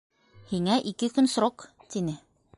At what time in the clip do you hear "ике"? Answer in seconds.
0.93-1.11